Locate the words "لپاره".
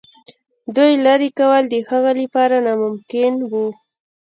2.21-2.55